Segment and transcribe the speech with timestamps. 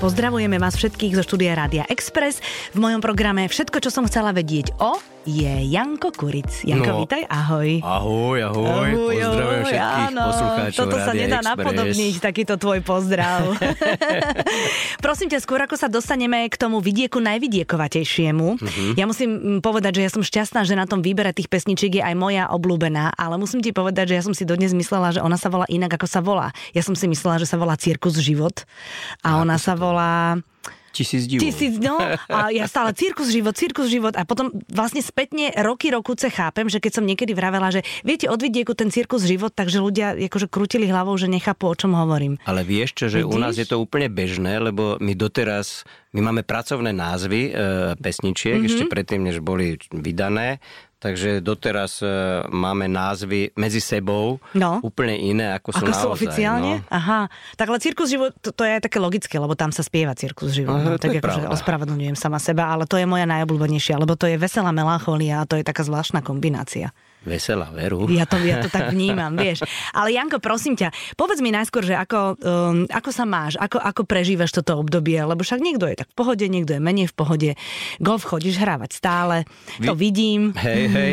[0.00, 2.40] Pozdravujeme vás všetkých zo štúdia Rádia Express.
[2.72, 4.96] V mojom programe Všetko, čo som chcela vedieť o
[5.28, 6.64] je Janko Kuric.
[6.64, 7.84] Janko, no, vítaj, ahoj.
[7.84, 8.66] Ahoj, ahoj.
[8.66, 8.90] ahoj
[9.20, 11.50] Pozdravujem všetkých áno, poslucháčov Toto sa nedá Express.
[11.52, 13.40] napodobniť, takýto tvoj pozdrav.
[15.04, 18.92] Prosím ťa, skôr ako sa dostaneme k tomu vidieku najvidiekovatejšiemu, uh-huh.
[18.96, 22.02] ja musím mm, povedať, že ja som šťastná, že na tom výbere tých pesničiek je
[22.02, 25.36] aj moja obľúbená, ale musím ti povedať, že ja som si dodnes myslela, že ona
[25.36, 26.48] sa volá inak, ako sa volá.
[26.72, 28.64] Ja som si myslela, že sa volá Cirkus život
[29.20, 30.40] a ona sa volá...
[30.90, 31.42] Tisíc divov.
[31.46, 31.96] Tisíc, no.
[32.36, 34.14] A ja stále cirkus život, cirkus život.
[34.18, 38.42] A potom vlastne spätne roky rokuce chápem, že keď som niekedy vravela, že viete, od
[38.42, 42.42] vidieku ten cirkus život, takže ľudia akože krútili hlavou, že nechápu, o čom hovorím.
[42.44, 43.34] Ale vieš čo, že Vidíš?
[43.34, 47.50] u nás je to úplne bežné, lebo my doteraz, my máme pracovné názvy e,
[47.98, 48.70] pesničiek, mm-hmm.
[48.70, 50.58] ešte predtým, než boli vydané
[51.00, 52.08] Takže doteraz e,
[52.52, 54.84] máme názvy medzi sebou no.
[54.84, 56.04] úplne iné, ako sú ako naozaj.
[56.04, 56.72] sú oficiálne?
[56.84, 56.92] No.
[56.92, 57.32] Aha.
[57.56, 60.52] Tak ale Cirkus život, to, to je aj také logické, lebo tam sa spieva Cirkus
[60.52, 60.76] život.
[60.76, 64.36] Aha, no, tak akože ospravedlňujem sama seba, ale to je moja najobľúbenejšia, lebo to je
[64.36, 66.92] veselá melancholia a to je taká zvláštna kombinácia.
[67.20, 68.08] Veselá, veru.
[68.08, 69.60] Ja to, ja to tak vnímam, vieš.
[69.92, 70.88] Ale Janko, prosím ťa,
[71.20, 75.44] povedz mi najskôr, že ako, um, ako sa máš, ako, ako prežívaš toto obdobie, lebo
[75.44, 77.50] však niekto je tak v pohode, niekto je menej v pohode.
[78.00, 79.44] Golf chodíš hrávať stále,
[79.76, 79.86] Vy...
[79.86, 80.56] to vidím.
[80.56, 81.12] Hej, hej.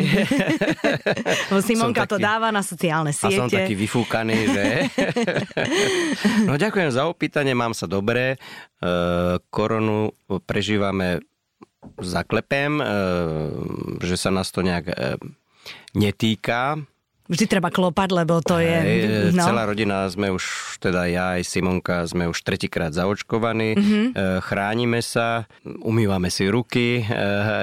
[1.68, 2.12] Simonka taký...
[2.14, 3.36] to dáva na sociálne siete.
[3.36, 4.64] A som taký vyfúkaný, že?
[6.48, 8.40] no ďakujem za opýtanie, mám sa dobre.
[8.80, 8.86] E,
[9.52, 10.16] koronu
[10.48, 11.20] prežívame
[12.00, 12.84] zaklepem, e,
[14.00, 14.94] že sa nás to nejak e,
[15.96, 16.80] netýka.
[17.28, 18.72] Vždy treba klopať, lebo to je...
[18.72, 19.00] Hej,
[19.36, 19.44] no.
[19.44, 20.44] Celá rodina sme už,
[20.80, 23.76] teda ja aj Simonka, sme už tretíkrát zaočkovaní.
[23.76, 24.04] Mm-hmm.
[24.48, 25.44] Chránime sa,
[25.84, 27.04] umývame si ruky,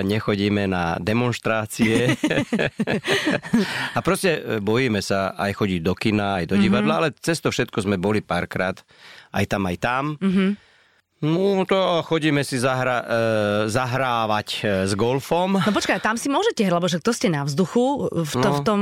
[0.05, 2.13] nechodíme na demonstrácie.
[3.97, 7.09] a proste e, bojíme sa aj chodiť do kina, aj do divadla, mm-hmm.
[7.09, 8.77] ale cez to všetko sme boli párkrát,
[9.33, 10.03] aj tam, aj tam.
[10.21, 10.74] Mm-hmm.
[11.25, 13.05] No to chodíme si zahra, e,
[13.73, 15.57] zahrávať e, s golfom.
[15.57, 18.59] No počkaj, tam si môžete, lebo však to ste na vzduchu, v, to, no, v
[18.61, 18.79] tom,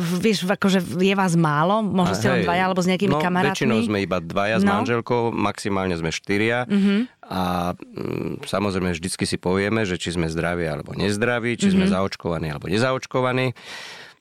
[0.00, 3.52] v, vieš, akože je vás málo, možno ste len dvaja, alebo s nejakými no, kamarátmi.
[3.52, 4.80] väčšinou sme iba dvaja s no.
[4.80, 6.64] manželkou, maximálne sme štyria.
[6.64, 6.98] Mm-hmm.
[7.24, 11.76] A mm, samozrejme vždycky si povieme, že či sme zdraví alebo nezdraví, či mm-hmm.
[11.76, 13.52] sme zaočkovaní alebo nezaočkovaní.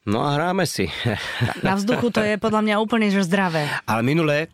[0.04, 0.92] No a hráme si.
[1.64, 3.72] Na vzduchu to je podľa mňa úplne že zdravé.
[3.88, 4.52] Ale minulé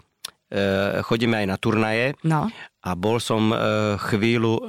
[1.05, 2.17] chodíme aj na turnaje.
[2.25, 2.49] No
[2.79, 3.55] a bol som e,
[3.99, 4.61] chvíľu e,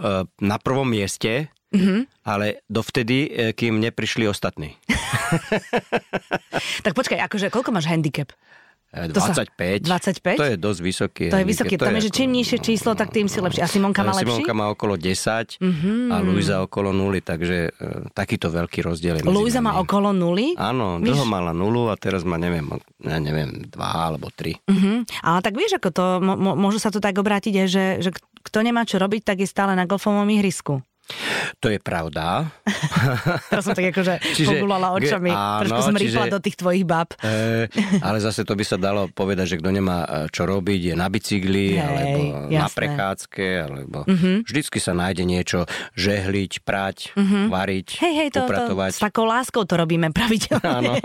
[0.42, 2.26] na prvom mieste, mm-hmm.
[2.26, 4.74] ale dovtedy, kým neprišli ostatní.
[6.84, 8.34] tak počkaj, akože koľko máš handicap?
[8.90, 9.86] 25.
[9.86, 10.34] 25?
[10.34, 11.24] To je dosť vysoký.
[11.30, 11.78] To je vysoký.
[11.78, 13.62] To, to je, že čím nižšie číslo, tak tým si lepšie.
[13.62, 14.26] A Simonka má lepší?
[14.26, 16.10] Simonka má okolo 10 mm-hmm.
[16.10, 20.58] a Luisa okolo 0, takže e, takýto veľký rozdiel je Luisa má okolo 0?
[20.58, 21.06] Áno, Víš?
[21.06, 22.66] dlho mala 0 a teraz má, neviem,
[22.98, 24.58] ja neviem, 2 alebo 3.
[24.66, 24.96] Mm-hmm.
[25.22, 28.10] Ale tak vieš, ako to, m- môže sa to tak obrátiť, že, že
[28.42, 30.82] kto nemá čo robiť, tak je stále na golfovom ihrisku.
[31.60, 32.48] To je pravda.
[33.52, 37.12] to som tak akože čiže, pogulala očami, áno, trošku som rýpla do tých tvojich bab.
[37.30, 37.70] E,
[38.02, 41.06] ale zase to by sa dalo povedať, že kto nemá e, čo robiť, je na
[41.08, 42.20] bicykli, Hej, alebo
[42.50, 42.58] jasné.
[42.58, 44.36] na prechádzke, alebo uh-huh.
[44.44, 45.58] vždycky sa nájde niečo
[45.94, 47.48] žehliť, prať, uh-huh.
[47.48, 48.92] variť, hej, hej, to, upratovať.
[48.92, 51.00] To, s takou láskou to robíme pravidelne.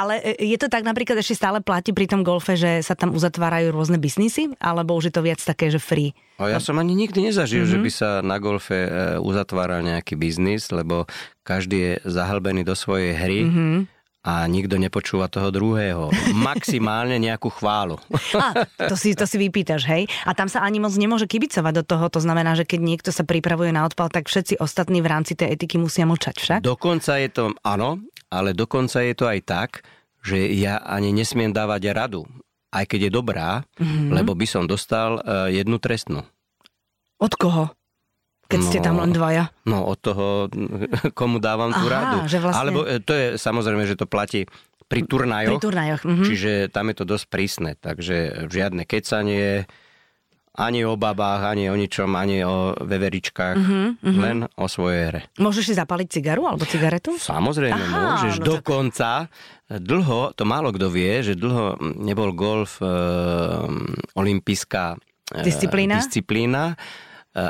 [0.00, 3.14] ale e, je to tak napríklad ešte stále platí pri tom golfe, že sa tam
[3.14, 6.12] uzatvárajú rôzne biznisy, alebo už je to viac také, že free?
[6.36, 7.74] A ja som ani nikdy nezažil, mm-hmm.
[7.80, 11.08] že by sa na golfe e, uzatváral nejaký biznis, lebo
[11.40, 13.40] každý je zahlbený do svojej hry.
[13.48, 16.10] Mm-hmm a nikto nepočúva toho druhého.
[16.34, 17.94] Maximálne nejakú chválu.
[18.34, 20.10] A, to si, to si vypýtaš, hej?
[20.26, 22.10] A tam sa ani moc nemôže kibicovať do toho.
[22.10, 25.54] To znamená, že keď niekto sa pripravuje na odpal, tak všetci ostatní v rámci tej
[25.54, 26.60] etiky musia močať však?
[26.66, 29.70] Dokonca je to, áno, ale dokonca je to aj tak,
[30.26, 32.26] že ja ani nesmiem dávať radu
[32.76, 34.12] aj keď je dobrá, mm-hmm.
[34.12, 36.20] lebo by som dostal uh, jednu trestnú.
[37.16, 37.72] Od koho?
[38.46, 39.50] Keď no, ste tam len dvaja?
[39.66, 40.46] No od toho,
[41.18, 42.16] komu dávam tú Aha, radu.
[42.30, 42.60] Že vlastne...
[42.62, 44.46] Alebo e, to je samozrejme, že to platí
[44.86, 45.58] pri turnajoch.
[45.58, 46.02] Pri turnajoch.
[46.06, 46.24] Mhm.
[46.30, 47.70] Čiže tam je to dosť prísne.
[47.74, 49.66] Takže žiadne kecanie,
[50.56, 54.16] ani o babách, ani o ničom, ani o veveričkách, uh-huh, uh-huh.
[54.24, 55.20] len o svojej hre.
[55.36, 57.12] Môžeš si zapaliť cigaru alebo cigaretu?
[57.20, 58.40] Samozrejme Aha, môžeš.
[58.40, 59.32] No Dokonca tak...
[59.66, 62.86] dlho, to málo kto vie, že dlho nebol golf e,
[64.14, 64.94] olimpijská
[65.34, 65.98] e, disciplína.
[65.98, 66.76] disciplína e,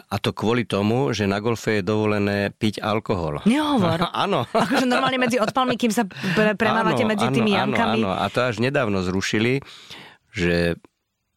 [0.00, 3.44] a to kvôli tomu, že na golfe je dovolené piť alkohol.
[3.44, 4.08] Nehovor.
[4.24, 4.48] áno.
[4.48, 8.00] Akože normálne medzi odpalmi, kým sa pre, premávate áno, medzi tými áno, jamkami.
[8.00, 9.60] Áno, a to až nedávno zrušili,
[10.32, 10.80] že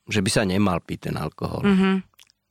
[0.10, 1.62] že by sa nemal piť ten alkohol.
[1.62, 1.96] Mm-hmm.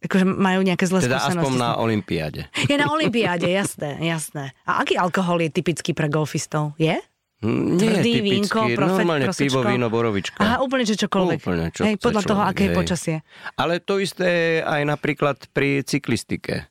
[0.07, 1.35] Akože majú nejaké zlé teda skúsenosti.
[1.35, 2.41] Teda aspoň na olympiáde.
[2.71, 4.55] Je na olympiáde, jasné, jasné.
[4.63, 6.79] A aký alkohol je typický pre golfistov?
[6.79, 7.03] Je?
[7.39, 9.43] Nie, Tvrdý typicky, vínko, profe- normálne prosečko.
[9.47, 10.43] pivo, víno, borovička.
[10.43, 11.39] Aha, úplne, že čokoľvek.
[11.39, 13.17] Úplne, čo hej, podľa toho, aké je počasie.
[13.55, 16.67] Ale to isté aj napríklad pri cyklistike.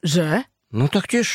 [0.00, 0.48] Že?
[0.72, 1.28] No tak tiež,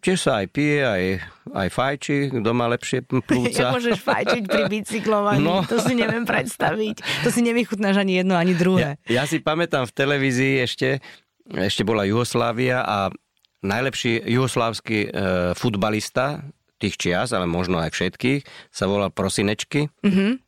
[0.00, 1.04] tiež sa aj pije, aj,
[1.52, 3.68] aj fajči, kto má lepšie plúca.
[3.76, 5.44] môžeš fajčiť pri bicyklovaní?
[5.44, 5.60] No.
[5.68, 7.04] To si neviem predstaviť.
[7.24, 8.96] To si nevychutnáš ani jedno, ani druhé.
[9.04, 11.04] Ja, ja si pamätám v televízii ešte,
[11.52, 13.12] ešte bola Jugoslávia a
[13.60, 15.08] najlepší jugoslávsky e,
[15.56, 16.40] futbalista
[16.84, 19.88] tých čias, ale možno aj všetkých, sa volal Prosinečky.
[20.04, 20.43] Mhm.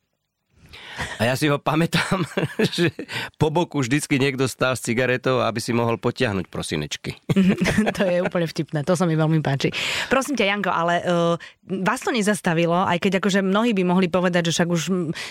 [1.19, 2.23] A ja si ho pamätám,
[2.77, 2.93] že
[3.41, 7.17] po boku vždycky niekto stál s cigaretou, aby si mohol potiahnuť prosinečky.
[7.97, 9.73] to je úplne vtipné, to sa mi veľmi páči.
[10.13, 11.35] Prosím ťa, Janko, ale uh,
[11.67, 14.83] vás to nezastavilo, aj keď akože mnohí by mohli povedať, že však už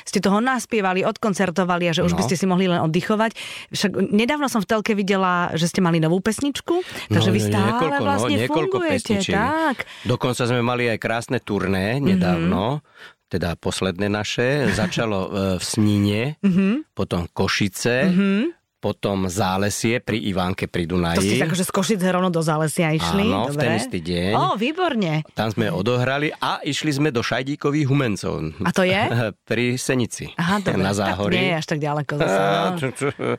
[0.03, 2.19] ste toho naspievali, odkoncertovali a že už No.
[2.19, 3.35] by ste si mohli len oddychovať.
[3.75, 6.79] Však nedávno som v telke videla, že ste mali novú pesničku,
[7.11, 9.15] takže vy stále No, niekoľko, vlastne no, niekoľko fungujete.
[9.25, 9.77] Tak.
[10.05, 13.14] Dokonca sme mali aj krásne turné nedávno, mm-hmm.
[13.27, 14.65] Teda posledné naše.
[14.79, 16.93] Začalo e, v Snine, mm-hmm.
[16.93, 18.41] potom Košice, mm-hmm.
[18.77, 21.17] potom Zálesie pri Ivánke pri Dunaji.
[21.17, 23.25] To ste akože z Košic rovno do Zálesia išli.
[23.25, 23.63] Áno, v Dobre.
[23.65, 24.31] ten istý deň.
[24.37, 25.25] Ó, výborne.
[25.33, 28.53] Tam sme odohrali a išli sme do Šajdíkových humencov.
[28.61, 29.01] A to je?
[29.49, 30.29] Pri Senici.
[30.37, 30.85] Aha, dobre.
[30.85, 31.33] Na Tak Záhorí.
[31.33, 32.37] nie je až tak ďaleko zase.
[32.37, 33.33] No.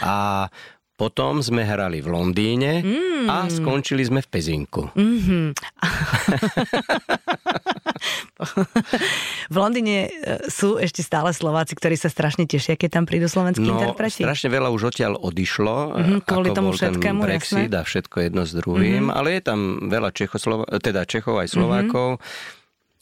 [0.00, 0.14] A
[0.98, 3.26] potom sme hrali v Londýne Mm.
[3.26, 4.82] a skončili sme v Pezinku.
[9.48, 10.10] V Londýne e,
[10.46, 14.22] sú ešte stále Slováci, ktorí sa strašne tešia, keď tam prídu slovenskí No, interpreti.
[14.22, 17.74] strašne veľa už odtiaľ odišlo, Mhm, kvôli ako tomu bol všetkému, ten Brexit jasné.
[17.74, 22.22] a všetko jedno s druhým, ale je tam veľa Čechoslova- teda Čechov aj Slovákov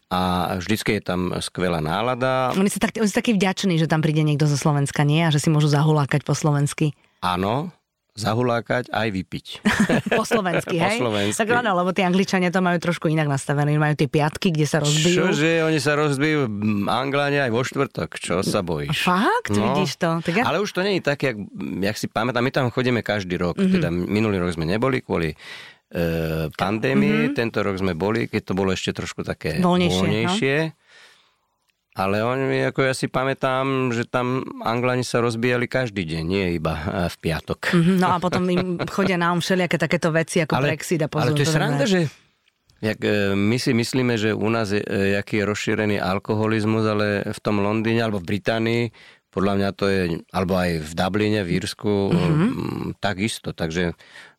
[0.09, 0.21] a
[0.57, 2.55] vždycky je tam skvelá nálada.
[2.55, 5.21] Oni sú, tak, oni sú takí vďační, že tam príde niekto zo Slovenska, nie?
[5.21, 6.95] A že si môžu zahulákať po slovensky.
[7.21, 7.75] Áno,
[8.17, 9.47] zahulákať aj vypiť.
[10.19, 10.99] Po slovensky, Po hej?
[10.99, 11.39] slovensky.
[11.39, 13.77] Tak áno, lebo tí Angličania to majú trošku inak nastavené.
[13.77, 15.29] Majú tie piatky, kde sa rozbijú.
[15.29, 19.05] Čože, oni sa rozbijú v Angláne aj vo štvrtok, čo sa bojíš?
[19.05, 19.53] Fakt?
[19.53, 20.25] Vidíš to?
[20.25, 20.43] Tak ja...
[20.49, 21.37] Ale už to nie je tak, jak,
[21.85, 23.55] jak si pamätám, my tam chodíme každý rok.
[23.55, 23.63] Mhm.
[23.63, 23.75] Mm-hmm.
[23.77, 25.37] Teda minulý rok sme neboli kvôli e,
[26.57, 27.37] pandémii, mm-hmm.
[27.37, 30.86] tento rok sme boli, keď to bolo ešte trošku také Voľnejšie, no.
[31.97, 36.77] Ale oni, ako ja si pamätám, že tam Anglani sa rozbíjali každý deň, nie iba
[36.77, 37.73] e, v piatok.
[37.73, 41.33] Mhm, No a potom im chodia na um všelijaké takéto veci ako Brexit a ale
[41.33, 42.13] to je sranda, že
[42.77, 47.25] Jak, e, my si myslíme, že u nás je, e, jaký je rozšírený alkoholizmus, ale
[47.25, 48.83] v tom Londýne alebo v Británii,
[49.33, 53.01] podľa mňa to je, alebo aj v Dubline, v Írsku, mm-hmm.
[53.01, 53.57] takisto.
[53.57, 53.97] Takže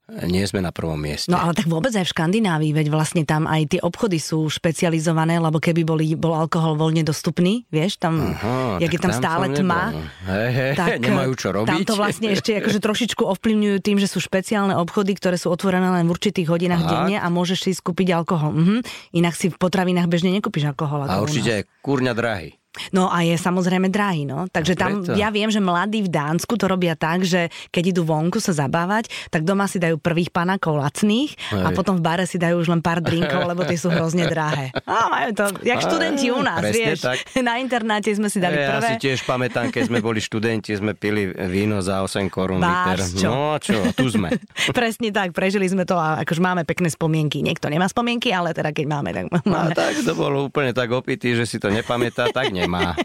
[0.07, 1.27] nie sme na prvom mieste.
[1.27, 5.35] No ale tak vôbec aj v Škandinávii, veď vlastne tam aj tie obchody sú špecializované,
[5.35, 9.45] lebo keby boli, bol alkohol voľne dostupný, vieš, tam, Aha, jak je tam tam stále
[9.51, 9.91] tma.
[10.27, 11.67] Hej, hej, tak nemajú čo robiť.
[11.67, 15.87] Tam to vlastne ešte akože trošičku ovplyvňujú tým, že sú špeciálne obchody, ktoré sú otvorené
[15.91, 16.91] len v určitých hodinách Tak.
[16.91, 18.55] denne a môžeš si skúpiť alkohol.
[18.55, 18.75] Mhm.
[19.13, 21.05] Inak si v potravinách bežne nekúpiš alkohol.
[21.05, 22.56] A určite aj kurňa drahý.
[22.89, 24.45] No a je samozrejme drahý, no.
[24.45, 28.05] Takže A tam, ja viem, že mladí v Dánsku to robia tak, že keď idú
[28.05, 31.73] vonku sa zabávať, tak doma si dajú prvých panakov lacných a Hej.
[31.73, 34.69] potom v bare si dajú už len pár drinkov, lebo tie sú hrozne drahé.
[34.85, 37.01] A majú to, jak študenti u nás, presne vieš.
[37.01, 37.17] tak.
[37.47, 38.87] Na internáte sme si dali Ja prvé.
[38.93, 43.01] si tiež pamätám, keď sme boli študenti, sme pili víno za 8 korún liter.
[43.01, 43.25] Čo?
[43.25, 44.29] No čo, tu sme.
[44.77, 47.41] Presne tak, prežili sme to a akože máme pekné spomienky.
[47.41, 49.73] Niekto nemá spomienky, ale teda keď máme, tak A máme.
[49.73, 52.93] tak to bol úplne tak opitý, že si to nepamätá, tak nemá.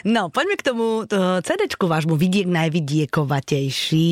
[0.00, 4.08] No, poďme k tomu to CD-čku vášmu Vidiek najvidiekovatejší.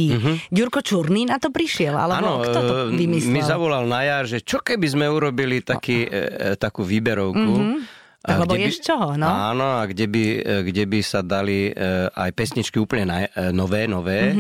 [0.49, 3.33] Ďurko Čurný na to prišiel, alebo Áno, kto to e, vymyslel?
[3.33, 6.21] mi zavolal na jar, že čo keby sme urobili taký, e, e,
[6.55, 7.81] takú výberovku.
[8.21, 9.27] Tak a lebo by- ješ čoho, no?
[9.27, 11.73] Áno, a kde by, e, kde by sa dali e,
[12.07, 14.37] aj pesničky úplne naj, e, nové, nové.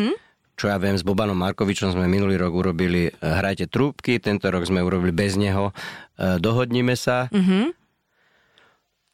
[0.52, 4.82] Čo ja viem, s Bobanom Markovičom sme minulý rok urobili Hrajte trúbky, tento rok sme
[4.82, 5.70] urobili bez neho
[6.18, 7.30] Dohodnime sa.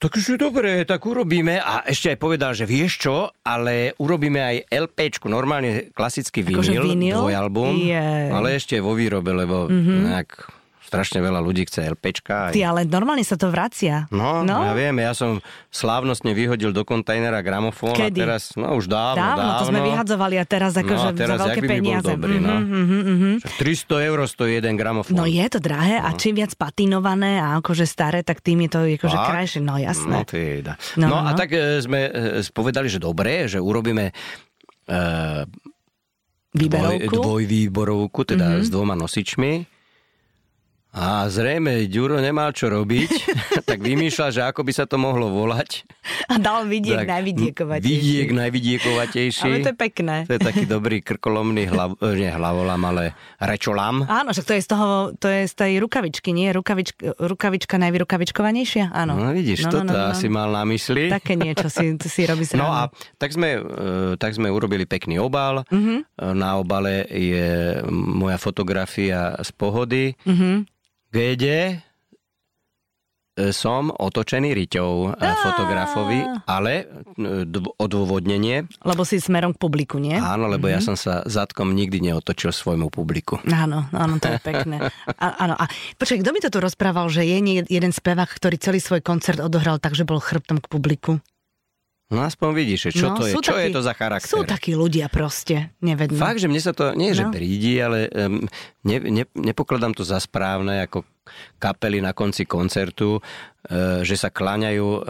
[0.05, 1.57] Takže dobre, tak urobíme.
[1.65, 6.85] A ešte aj povedal, že vieš čo, ale urobíme aj LPčku, normálne klasický Akože vinyl,
[6.85, 7.19] vinyl?
[7.25, 8.29] dvojalbum, Je.
[8.29, 9.99] ale ešte vo výrobe, lebo mm-hmm.
[10.05, 10.29] nejak
[10.95, 12.49] strašne veľa ľudí chce LPčka.
[12.49, 12.53] Aj...
[12.57, 14.09] Ty, ale normálne sa to vracia.
[14.09, 14.65] No, no?
[14.65, 18.17] ja viem, ja som slávnostne vyhodil do kontajnera gramofón Kedy?
[18.17, 19.61] a teraz, no už dávno, Dávno, dávno.
[19.61, 22.09] to sme vyhadzovali a teraz akože no, a teraz, za veľké peniaze.
[22.09, 22.55] dobrý, no.
[22.65, 23.31] Mhm, mhm, mhm.
[23.45, 25.13] Však 300 eur stojí jeden gramofón.
[25.13, 28.81] No je to drahé a čím viac patinované a akože staré, tak tým je to
[28.89, 29.29] akože Fakt?
[29.29, 29.61] krajšie.
[29.61, 30.23] No No, jasné.
[30.23, 30.79] teda.
[30.95, 31.27] No, No, no.
[31.27, 34.15] a tak e, sme e, povedali, že dobre, že urobíme
[34.87, 34.93] e,
[36.55, 38.65] dvoj, dvojvýborovku, teda mm-hmm.
[38.65, 39.74] s dvoma nosičmi.
[40.95, 43.11] A zrejme Ďuro nemal čo robiť,
[43.69, 45.83] tak vymýšľal, že ako by sa to mohlo volať.
[46.31, 47.91] A dal vidiek tak, najvidiekovatejší.
[47.91, 49.51] Vidiek najvidiekovatejší.
[49.51, 50.17] Ale to je pekné.
[50.31, 53.11] To je taký dobrý krkolomný hlav, nie hlavolam, ale
[53.43, 54.07] rečolam.
[54.07, 56.55] Áno, však to je z toho, to je z tej rukavičky, nie?
[56.55, 58.95] Rukavička, rukavička najvyrukavičkovanejšia?
[58.95, 59.19] Áno.
[59.19, 61.11] No vidíš, no, no, toto no, no, asi mal na mysli.
[61.11, 62.63] Také niečo si, si robí srandu.
[62.63, 62.87] No a
[63.19, 65.67] tak sme, e, tak sme urobili pekný obal.
[65.67, 66.07] Uh-huh.
[66.23, 70.15] Na obale je moja fotografia z pohody.
[70.23, 70.63] Uh-huh
[71.15, 71.79] kde
[73.51, 76.87] som otočený riťou e, fotografovi, ale
[77.19, 77.43] e,
[77.83, 78.71] odôvodnenie.
[78.87, 80.15] Lebo si smerom k publiku, nie?
[80.15, 80.75] Áno, lebo mm-hmm.
[80.75, 80.87] ja mhm.
[80.87, 83.43] som sa zadkom nikdy neotočil svojmu publiku.
[83.51, 84.87] Áno, áno, to je pekné.
[85.19, 85.67] A, áno, a
[85.99, 89.83] počkaj, kto mi to tu rozprával, že je jeden spevák, ktorý celý svoj koncert odohral
[89.83, 91.19] tak, že bol chrbtom k publiku?
[92.15, 94.31] No aspoň vidíš, čo no, to je, čo takí, je to za charakter.
[94.31, 96.15] Sú takí ľudia proste, nevedno.
[96.15, 97.35] Fakt, že mne sa to, nie že no.
[97.35, 98.47] brídi, ale um,
[98.87, 101.03] ne, ne, nepokladám to za správne ako
[101.57, 105.03] kapely na konci koncertu, uh, že sa kláňajú uh,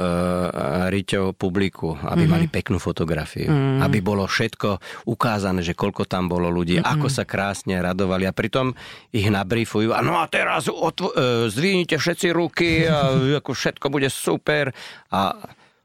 [0.89, 2.31] riťou publiku, aby mm-hmm.
[2.31, 3.51] mali peknú fotografiu.
[3.51, 3.83] Mm-hmm.
[3.83, 4.79] Aby bolo všetko
[5.11, 6.93] ukázané, že koľko tam bolo ľudí, mm-hmm.
[6.97, 8.73] ako sa krásne radovali a pritom
[9.11, 14.09] ich nabriefujú a no a teraz otvo- uh, zdvihnite všetci ruky a ako všetko bude
[14.09, 14.71] super
[15.11, 15.35] a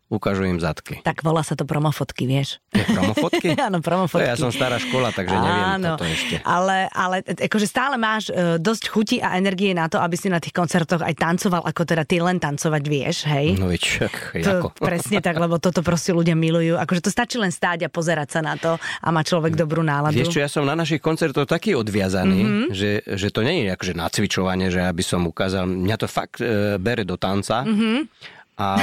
[0.09, 1.05] ukážu im zadky.
[1.05, 2.57] Tak volá sa to promofotky, vieš.
[2.73, 3.53] Je promofotky?
[3.69, 4.25] Áno, promofotky.
[4.25, 6.35] To ja som stará škola, takže neviem Áno, toto ešte.
[6.41, 10.41] Ale, ale akože stále máš e, dosť chuti a energie na to, aby si na
[10.41, 13.53] tých koncertoch aj tancoval, ako teda ty len tancovať vieš, hej?
[13.61, 14.09] No veď,
[14.41, 16.81] to, Presne tak, lebo toto proste ľudia milujú.
[16.81, 20.17] Akože to stačí len stáť a pozerať sa na to a má človek dobrú náladu.
[20.17, 22.65] Vieš čo, ja som na našich koncertoch taký odviazaný, mm-hmm.
[22.73, 26.81] že, že to nie je akože nacvičovanie, že aby som ukázal, mňa to fakt e,
[26.81, 27.61] bere do tanca.
[27.61, 28.75] Mm-hmm a...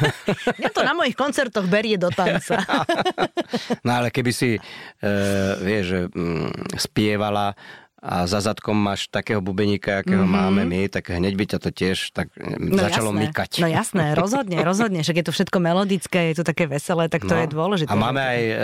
[0.60, 2.60] Mňa to na mojich koncertoch berie do tanca.
[3.86, 5.10] no ale keby si, e,
[5.64, 7.56] vieš, mm, spievala
[8.04, 10.44] a za zadkom máš takého bubeníka, akého mm-hmm.
[10.44, 13.20] máme my, tak hneď by ťa to tiež tak no začalo jasné.
[13.24, 13.50] mykať.
[13.64, 15.00] No jasné, rozhodne, rozhodne.
[15.00, 17.40] Však je to všetko melodické, je to také veselé, tak to no.
[17.40, 17.88] je dôležité.
[17.88, 18.54] A máme aj e,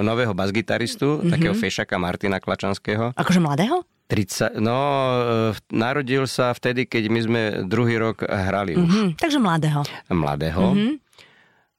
[0.00, 1.28] nového basgitaristu, mm-hmm.
[1.28, 3.12] takého fešaka Martina Klačanského.
[3.12, 3.84] Akože mladého?
[4.08, 4.78] 30, no,
[5.52, 8.80] e, narodil sa vtedy, keď my sme druhý rok hrali už.
[8.80, 9.84] Mm-hmm, takže mladého.
[10.08, 10.72] Mladého.
[10.72, 10.92] Mm-hmm.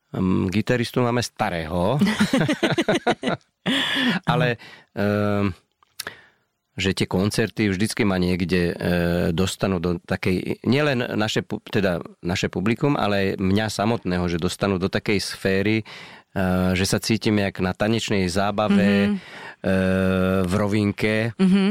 [0.08, 1.98] Um, gitaristu máme starého.
[4.32, 4.62] Ale
[4.94, 5.50] um,
[6.78, 8.74] že tie koncerty vždycky ma niekde e,
[9.34, 11.42] dostanú do takej, nielen naše,
[11.74, 15.82] teda naše publikum, ale aj mňa samotného, že dostanú do takej sféry,
[16.38, 20.46] Eh, že sa cítim jak na tanečnej zábave mm-hmm.
[20.46, 21.70] v rovinke, mm-hmm.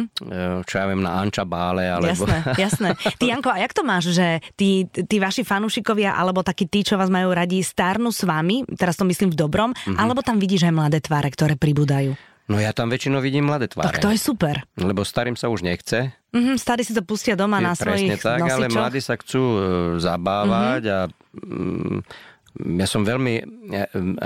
[0.67, 1.87] čo ja viem, na Anča Bále.
[1.87, 2.27] Alebo...
[2.27, 2.89] Jasné, jasné.
[3.15, 6.99] Ty Janko, a jak to máš, že tí, tí vaši fanúšikovia, alebo takí tí, čo
[6.99, 10.03] vás majú radi, stárnu s vami, teraz to myslím v dobrom, mm-hmm.
[10.03, 12.19] alebo tam vidíš aj mladé tváre, ktoré pribúdajú?
[12.47, 13.99] No ja tam väčšinou vidím mladé tváre.
[13.99, 14.63] Tak to je super.
[14.79, 16.15] Lebo starým sa už nechce.
[16.31, 18.55] Mm-hmm, starí si to pustia doma je, na svojich tak, nosičoch.
[18.55, 19.43] ale mladí sa chcú
[19.99, 20.95] zabávať mm-hmm.
[20.95, 21.01] a
[21.43, 21.99] mm,
[22.81, 23.45] ja som veľmi e,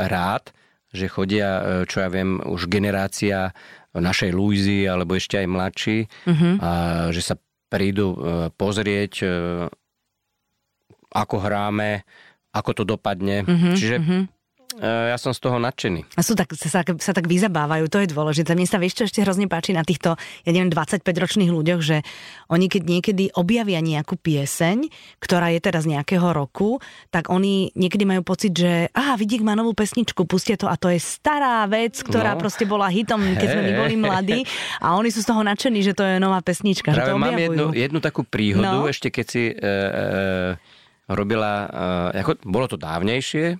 [0.06, 0.54] rád,
[0.92, 3.50] že chodia, e, čo ja viem, už generácia
[3.90, 6.54] našej Luizy, alebo ešte aj mladší, uh-huh.
[6.62, 6.70] a
[7.10, 7.34] že sa
[7.66, 8.18] prídu e,
[8.54, 9.26] pozrieť,
[11.10, 12.06] ako hráme,
[12.54, 13.42] ako to dopadne.
[13.42, 14.22] Uh-huh, Čiže uh-huh
[14.78, 16.14] ja som z toho nadšený.
[16.14, 18.54] A sú tak, sa, sa tak vyzabávajú, to je dôležité.
[18.54, 20.14] Mne sa vieš, čo ešte hrozne páči na týchto,
[20.46, 22.06] ja neviem, 25-ročných ľuďoch, že
[22.46, 24.86] oni keď niekedy objavia nejakú pieseň,
[25.18, 26.78] ktorá je teraz nejakého roku,
[27.10, 30.86] tak oni niekedy majú pocit, že aha, Vidiek má novú pesničku, pustie to a to
[30.86, 32.40] je stará vec, ktorá no.
[32.40, 33.54] proste bola hitom, keď hey.
[33.58, 34.40] sme my boli mladí
[34.78, 36.94] a oni sú z toho nadšení, že to je nová pesnička.
[36.94, 38.86] Práve že to mám jednu, jednu takú príhodu, no.
[38.86, 39.74] ešte keď si e, e,
[41.10, 41.66] robila,
[42.14, 43.58] ako, bolo to dávnejšie,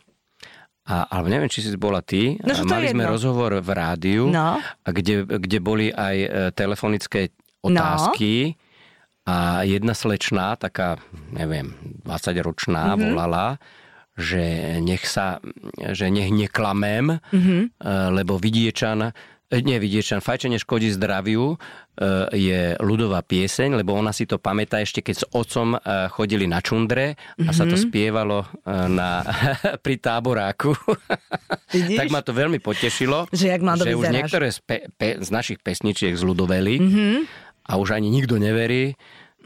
[0.89, 2.41] a, ale neviem, či si bola ty.
[2.41, 3.15] No, Mali sme jedno.
[3.15, 4.59] rozhovor v rádiu, no.
[4.83, 8.57] kde, kde boli aj e, telefonické otázky.
[8.57, 8.69] No.
[9.31, 10.99] A jedna slečná, taká,
[11.31, 13.05] neviem, 20-ročná, mm-hmm.
[13.13, 13.47] volala,
[14.21, 15.41] že nech sa,
[15.81, 17.63] že nech neklamem, mm-hmm.
[18.13, 19.17] lebo vidiečan
[19.59, 21.59] nie vidiečan, fajčenie škodí zdraviu,
[21.99, 22.07] e,
[22.39, 25.79] je ľudová pieseň, lebo ona si to pamätá ešte, keď s otcom e,
[26.15, 27.83] chodili na čundre a sa to mhm.
[27.83, 29.27] spievalo e, na,
[29.85, 30.71] pri táboráku.
[31.99, 35.59] tak ma to veľmi potešilo, že, jak že už niektoré z, pe, pe, z našich
[35.59, 37.15] pesničiek zľudoveli mm-hmm.
[37.67, 38.95] a už ani nikto neverí,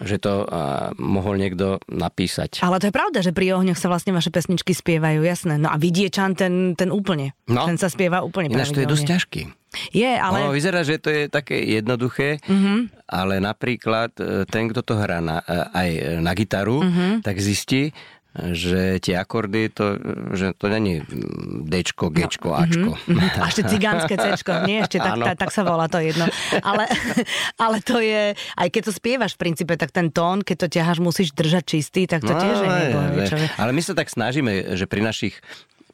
[0.02, 2.58] že to uh, mohol niekto napísať.
[2.66, 5.54] Ale to je pravda, že pri ohňoch sa vlastne vaše pesničky spievajú, jasné.
[5.54, 7.38] No a Vidiečan ten, ten úplne.
[7.46, 7.62] No.
[7.68, 9.42] Ten sa spieva úplne Ináč to je dosť ťažký.
[9.90, 10.46] Je, ale...
[10.46, 13.10] Ono vyzerá, že to je také jednoduché, mm-hmm.
[13.10, 15.90] ale napríklad e, ten, kto to hrá na, e, aj
[16.22, 17.12] na gitaru, mm-hmm.
[17.26, 17.90] tak zistí,
[18.34, 19.94] že tie akordy, to,
[20.34, 21.06] že to není
[21.70, 22.90] Dčko, Gčko, no, Ačko.
[23.06, 26.26] Mm-hmm, a ešte cigánske Cčko, nie ešte, tak, tak, tak sa volá to jedno.
[26.66, 26.90] Ale,
[27.64, 30.98] ale to je, aj keď to spievaš v princípe, tak ten tón, keď to ťaháš,
[30.98, 32.98] musíš držať čistý, tak to no, tiež je nebo,
[33.54, 35.38] Ale my sa tak snažíme, že pri našich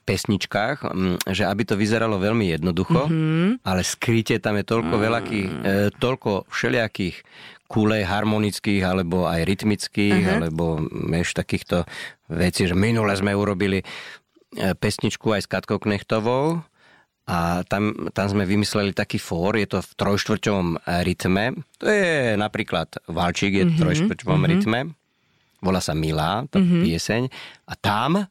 [0.09, 0.90] pesničkách,
[1.28, 3.62] že aby to vyzeralo veľmi jednoducho, mm-hmm.
[3.62, 5.02] ale skryte tam je toľko mm.
[5.06, 5.68] veľakých, e,
[6.02, 7.16] toľko všelijakých
[7.70, 10.37] kulej harmonických, alebo aj rytmických, uh-huh.
[10.42, 11.87] alebo vieš, takýchto
[12.30, 13.84] vecí, že minule sme urobili e,
[14.78, 16.62] pesničku aj s Katkou Knechtovou
[17.30, 20.68] a tam, tam sme vymysleli taký fór, je to v trojštvrťovom
[21.06, 21.62] rytme.
[21.78, 23.80] To je napríklad Valčík, je v uh-huh.
[23.87, 24.50] trojštvrťovom uh-huh.
[24.50, 24.80] rytme.
[25.62, 26.82] Volá sa Milá, tá uh-huh.
[26.82, 27.30] pieseň.
[27.70, 28.26] A tam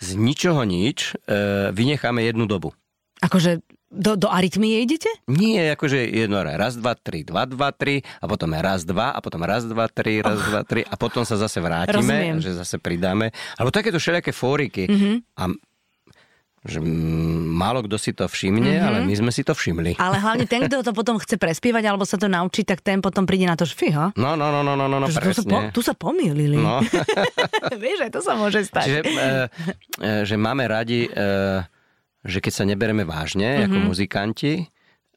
[0.00, 2.72] z ničoho nič e, vynecháme jednu dobu.
[3.20, 5.10] Akože do, do arytmie idete?
[5.26, 9.42] Nie, akože jedno raz, dva, tri, dva, dva, tri a potom raz, dva a potom
[9.42, 10.46] raz, dva, tri, raz, oh.
[10.46, 12.38] dva, tri a potom sa zase vrátime, Rozumiem.
[12.38, 13.34] že zase pridáme.
[13.58, 14.86] Alebo takéto všelijaké fóriky.
[14.86, 15.14] Mm-hmm.
[15.42, 15.42] A
[16.60, 16.76] že
[17.56, 18.84] málo kto si to všimne, mm-hmm.
[18.84, 19.96] ale my sme si to všimli.
[19.96, 23.24] Ale hlavne ten, kto to potom chce prespievať alebo sa to naučiť, tak ten potom
[23.24, 24.12] príde na to, že fíha.
[24.12, 25.24] No, no, no, no, no, no, presne.
[25.24, 26.60] Tu sa, po, tu sa pomýlili.
[26.60, 26.84] No.
[27.80, 28.86] Vieš, aj to sa môže stať.
[28.92, 29.28] Čiže, e, e,
[30.28, 31.64] že máme radi, e,
[32.24, 33.66] že keď sa nebereme vážne mm-hmm.
[33.68, 33.86] ako mhm.
[33.86, 34.52] muzikanti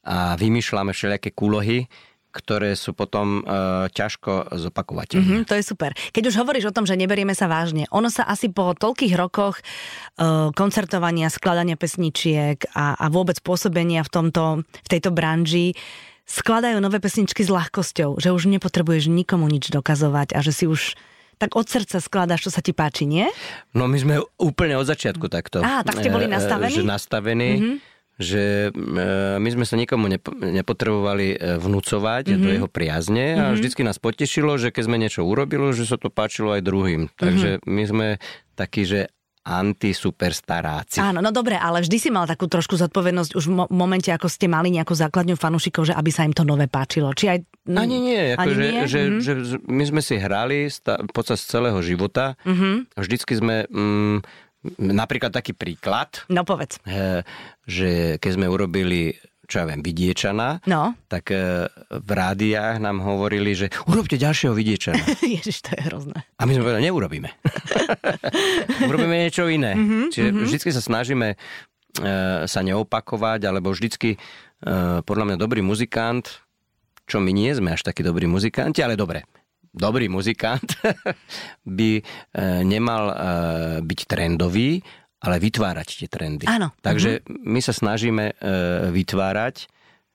[0.04, 1.88] a vymýšľame všelijaké kúlohy,
[2.34, 5.08] ktoré sú potom e, ťažko zopakovať.
[5.14, 5.94] Mm-hmm, to je super.
[5.94, 9.62] Keď už hovoríš o tom, že neberieme sa vážne, ono sa asi po toľkých rokoch
[9.62, 9.62] e,
[10.50, 15.78] koncertovania, skladania pesničiek a, a vôbec pôsobenia v, tomto, v tejto branži
[16.26, 20.98] skladajú nové pesničky s ľahkosťou, že už nepotrebuješ nikomu nič dokazovať a že si už
[21.36, 23.26] tak od srdca skladáš, čo sa ti páči, nie?
[23.74, 25.60] No my sme úplne od začiatku takto.
[25.60, 26.76] Á, tak ste boli e, e, nastavení?
[26.76, 27.52] Že nastavení.
[27.58, 27.78] Mm-hmm
[28.14, 29.02] že e,
[29.42, 32.42] my sme sa nikomu nepotrebovali vnúcovať mm-hmm.
[32.46, 33.54] do jeho priazne a mm-hmm.
[33.58, 37.10] vždycky nás potešilo, že keď sme niečo urobili, že sa to páčilo aj druhým.
[37.18, 37.74] Takže mm-hmm.
[37.74, 38.06] my sme
[38.54, 39.10] takí, že
[39.44, 41.04] antisuperstaráci.
[41.04, 44.48] Áno, no dobre, ale vždy si mal takú trošku zodpovednosť už v momente, ako ste
[44.48, 47.12] mali nejakú základňu fanúšikov, že aby sa im to nové páčilo.
[47.12, 47.38] Či aj...
[47.68, 48.80] Ani nie, ako Ani že, nie?
[48.88, 49.20] Že, mm-hmm.
[49.20, 49.32] že
[49.68, 50.58] my sme si hrali
[51.12, 52.40] počas celého života.
[52.48, 52.74] Mm-hmm.
[52.96, 53.68] Vždycky sme...
[53.68, 54.24] Mm,
[54.80, 56.24] Napríklad taký príklad.
[56.32, 56.80] No povedz.
[57.68, 59.12] Že keď sme urobili
[59.54, 60.98] čo ja viem, vidiečana, no.
[61.06, 64.98] tak e, v rádiách nám hovorili, že urobte ďalšieho vidiečana.
[65.38, 66.18] Ježiš, to je hrozné.
[66.34, 67.30] A my sme povedali, neurobíme.
[68.90, 69.78] urobíme niečo iné.
[69.78, 70.46] Mm-hmm, Čiže mm-hmm.
[70.50, 71.36] vždycky sa snažíme e,
[72.50, 74.18] sa neopakovať, alebo vždycky e,
[75.06, 76.42] podľa mňa dobrý muzikant,
[77.06, 79.22] čo my nie sme až takí dobrí muzikanti, ale dobre,
[79.70, 80.66] dobrý muzikant
[81.78, 82.02] by e,
[82.66, 83.14] nemal e,
[83.86, 84.82] byť trendový,
[85.24, 86.44] ale vytvárať tie trendy.
[86.44, 86.76] Áno.
[86.84, 87.48] Takže uh-huh.
[87.48, 88.34] my sa snažíme e,
[88.92, 89.72] vytvárať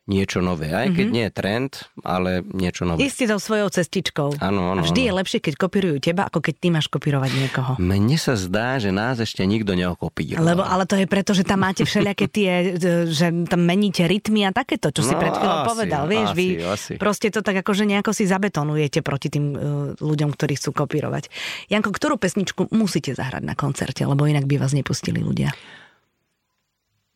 [0.09, 0.73] niečo nové.
[0.73, 1.13] Aj keď mm-hmm.
[1.13, 3.05] nie je trend, ale niečo nové.
[3.05, 4.41] Istý tou svojou cestičkou.
[4.41, 4.81] Áno, áno.
[4.81, 5.07] Vždy áno.
[5.07, 7.71] je lepšie, keď kopírujú teba, ako keď ty máš kopírovať niekoho.
[7.77, 10.41] Mne sa zdá, že nás ešte nikto neokopíroval.
[10.41, 12.51] Lebo, ale to je preto, že tam máte všelijaké tie,
[13.19, 16.03] že tam meníte rytmy a takéto, čo no, si pred chvíľou povedal.
[16.09, 16.91] Vieš, asi, vy asi.
[16.97, 19.59] proste to tak akože nejako si zabetonujete proti tým uh,
[20.01, 21.29] ľuďom, ktorí chcú kopírovať.
[21.69, 25.53] Janko, ktorú pesničku musíte zahrať na koncerte, lebo inak by vás nepustili ľudia?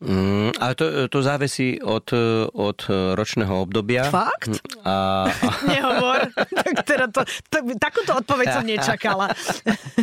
[0.02, 2.10] Mm, ale to, to závisí od,
[2.50, 2.78] od
[3.14, 4.10] ročného obdobia.
[4.10, 4.50] Fakt?
[4.82, 5.48] A, a...
[5.70, 6.34] Nehovor.
[6.34, 9.30] tak teda to, to, takúto odpoveď som nečakala.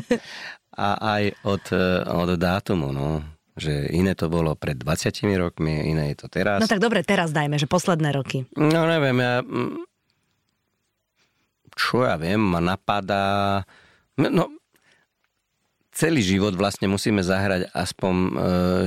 [0.86, 1.66] a aj od,
[2.08, 3.22] od dátumu, no.
[3.60, 6.64] Že iné to bolo pred 20 rokmi, iné je to teraz.
[6.64, 8.48] No tak dobre, teraz dajme, že posledné roky.
[8.56, 9.44] No neviem, ja...
[9.44, 9.86] Mm,
[11.76, 13.64] čo ja viem, ma napadá...
[14.20, 14.61] No,
[15.92, 18.30] celý život vlastne musíme zahrať aspoň e,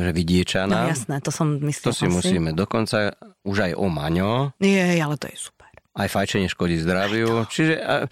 [0.08, 0.88] že vidiečana.
[0.88, 1.92] No jasné, to som myslel.
[1.92, 2.12] To si asi.
[2.12, 2.50] musíme.
[2.56, 3.12] Dokonca
[3.44, 4.56] už aj o Maňo.
[4.58, 5.68] Nie, ale to je super.
[5.94, 7.44] Aj fajčenie škodí zdraviu.
[7.46, 8.08] Čiže a,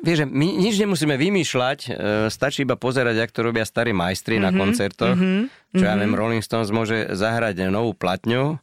[0.00, 1.90] vieš, my nič nemusíme vymýšľať, e,
[2.30, 5.18] stačí iba pozerať, ako to robia starí majstri mm-hmm, na mhm, koncertoch.
[5.18, 6.00] Mm-hmm, Čo ja mhm.
[6.00, 8.62] viem, Rolling Stones môže zahrať novú platňu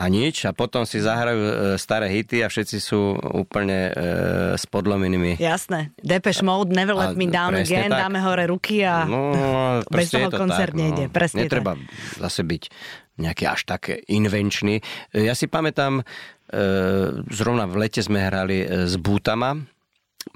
[0.00, 4.64] a nič a potom si zahrajú e, staré hity a všetci sú úplne e, s
[4.64, 5.36] podlomenými.
[5.36, 5.92] Jasné.
[6.00, 8.08] Depeche Mode, Never Let Me Down Again, tak.
[8.08, 9.36] dáme hore ruky a no,
[9.92, 10.88] bez toho to koncert tak, no.
[10.88, 11.04] nejde.
[11.12, 11.84] Presne Netreba tak.
[12.16, 12.62] zase byť
[13.20, 14.80] nejaký až také invenčný.
[15.12, 16.04] E, ja si pamätám, e,
[17.28, 19.60] zrovna v lete sme hrali e, s bútama.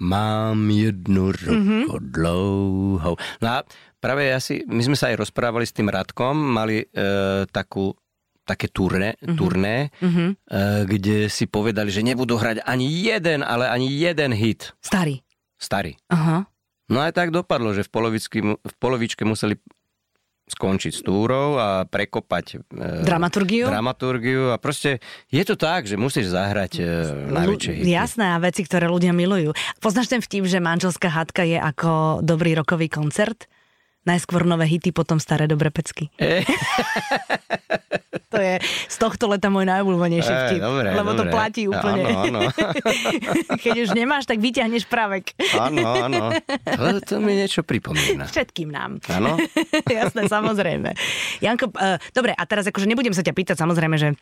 [0.00, 2.12] Mám jednu ruku mm-hmm.
[2.12, 3.14] dlouhou.
[3.40, 3.64] No a
[3.96, 6.86] práve ja si, my sme sa aj rozprávali s tým Radkom, mali e,
[7.48, 7.96] takú
[8.44, 9.36] také turné, uh-huh.
[9.36, 10.36] turné uh-huh.
[10.84, 14.76] kde si povedali, že nebudú hrať ani jeden, ale ani jeden hit.
[14.84, 15.24] Starý.
[15.56, 15.96] Starý.
[16.12, 16.44] Uh-huh.
[16.92, 17.90] No aj tak dopadlo, že v,
[18.60, 19.56] v polovičke museli
[20.44, 23.64] skončiť s túrou a prekopať e, dramaturgiu.
[23.64, 25.00] dramaturgiu a proste
[25.32, 26.86] je to tak, že musíš zahrať e,
[27.32, 27.88] najväčšie hity.
[27.88, 29.56] Jasné a veci, ktoré ľudia milujú.
[29.80, 33.48] Poznáš ten vtip, že manželská hádka je ako dobrý rokový koncert?
[34.04, 36.12] Najskôr nové hity, potom staré dobré pecky.
[36.20, 36.44] E,
[38.34, 38.54] To je
[38.90, 40.60] z tohto leta môj najobľúbenejší e, vtip.
[40.60, 41.32] dobre, lebo to dobre.
[41.32, 42.02] platí úplne.
[42.02, 42.40] Áno, áno.
[43.64, 45.38] Keď už nemáš, tak vyťahneš pravek.
[45.54, 46.24] Áno, áno.
[46.66, 48.26] To, to mi niečo pripomína.
[48.26, 48.98] Všetkým nám.
[49.06, 49.38] Áno?
[49.86, 50.98] Jasné, samozrejme.
[51.38, 54.18] Janko, uh, dobre, a teraz akože nebudem sa ťa pýtať, samozrejme, že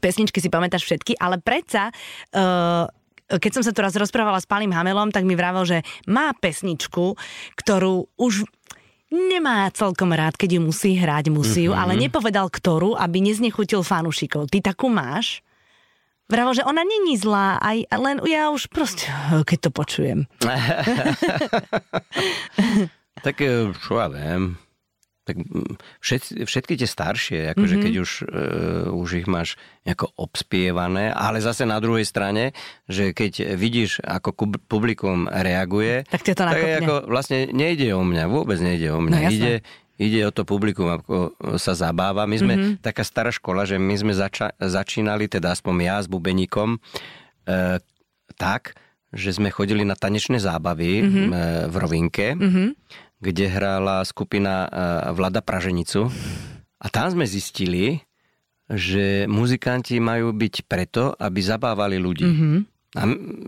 [0.00, 1.92] pesničky si pamätáš všetky, ale predsa...
[2.32, 2.88] Uh,
[3.30, 7.14] keď som sa tu raz rozprávala s Palým Hamelom, tak mi vravel, že má pesničku,
[7.54, 8.42] ktorú už
[9.10, 11.82] nemá celkom rád, keď ju musí hrať, musí ju, mm-hmm.
[11.82, 14.48] ale nepovedal ktorú, aby neznechutil fanúšikov.
[14.48, 15.42] Ty takú máš?
[16.30, 19.10] Vravel, že ona není zlá, aj, len ja už proste,
[19.42, 20.18] keď to počujem.
[23.26, 24.54] tak e, čo ja viem,
[25.22, 27.84] tak mm, všetci, všetky tie staršie, akože mm-hmm.
[27.86, 28.28] keď už, uh,
[28.94, 32.56] už ich máš nejako obspievané, ale zase na druhej strane,
[32.86, 38.24] že keď vidíš, ako kub- publikum reaguje, Tak to tak ako vlastne nejde o mňa,
[38.26, 39.12] vôbec nejde o mňa.
[39.12, 39.36] No, jasné.
[39.36, 39.54] ide,
[39.98, 42.24] ide o to publikum, ako sa zabáva.
[42.24, 42.60] My sme Mhm.
[42.62, 42.80] mm-hmm.
[42.80, 46.80] taká stará škola, že my sme zača- začínali, teda aspoň ja s bubeníkom,
[47.44, 47.78] e,
[48.34, 48.72] tak,
[49.10, 51.06] že sme chodili na tanečné zábavy Mhm.
[51.06, 51.28] mm-hmm.
[51.30, 52.68] e, v Rovinke, mm-hmm.
[53.20, 54.68] Kde hrála skupina e,
[55.12, 56.08] Vlada Praženicu.
[56.80, 58.00] A tam sme zistili,
[58.66, 62.24] že muzikanti majú byť preto, aby zabávali ľudí.
[62.24, 62.56] Mm-hmm.
[62.98, 63.02] A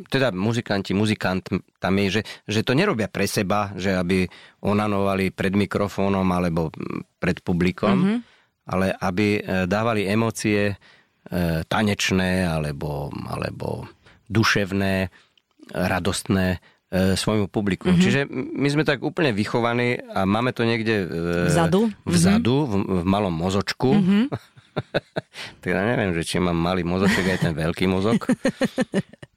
[0.07, 1.43] teda muzikanti, muzikant
[1.83, 4.23] tam je, že, že to nerobia pre seba, že aby
[4.63, 6.71] onanovali pred mikrofónom alebo
[7.19, 8.19] pred publikom, mm-hmm.
[8.71, 10.75] ale aby e, dávali emócie e,
[11.67, 13.91] tanečné alebo, alebo
[14.31, 15.11] duševné,
[15.73, 16.61] radostné
[16.93, 17.89] svojmu publiku.
[17.89, 18.05] Mm-hmm.
[18.05, 21.89] Čiže my sme tak úplne vychovaní a máme to niekde e, Vzadu?
[22.05, 23.97] vzadu v, v malom mozočku.
[23.97, 24.25] Mm-hmm.
[25.65, 28.21] teda neviem, že či mám malý mozoček aj ten veľký mozog.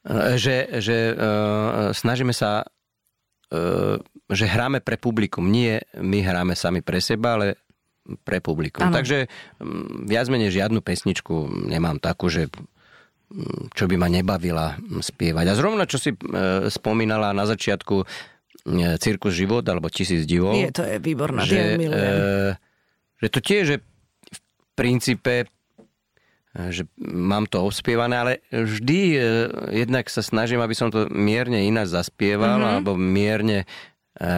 [0.06, 3.98] E, že že uh, snažíme sa, uh,
[4.30, 5.50] že hráme pre publikum.
[5.50, 7.58] Nie my hráme sami pre seba, ale
[8.22, 8.86] pre publikum.
[8.86, 8.94] Áno.
[8.94, 9.26] Takže
[10.06, 12.54] viac menej žiadnu pesničku nemám takú, že
[13.74, 15.46] čo by ma nebavila mm, spievať.
[15.50, 16.18] A zrovna, čo si e,
[16.70, 18.06] spomínala na začiatku e,
[19.02, 20.56] Cirkus život alebo Tisíc divov.
[20.56, 22.00] Je, to je výborná, že, e,
[23.20, 23.78] že to tiež, že
[24.30, 24.40] v
[24.78, 25.46] princípe e,
[26.70, 29.20] že mám to obspievané, ale vždy e,
[29.84, 32.72] jednak sa snažím, aby som to mierne ináč zaspieval, mm-hmm.
[32.78, 33.66] alebo mierne
[34.16, 34.30] e,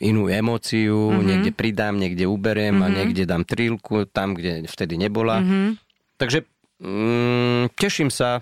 [0.00, 1.26] inú emóciu, mm-hmm.
[1.28, 2.88] niekde pridám, niekde uberiem mm-hmm.
[2.88, 5.44] a niekde dám trilku tam, kde vtedy nebola.
[5.44, 5.68] Mm-hmm.
[6.16, 6.48] Takže
[6.80, 8.40] mm, teším sa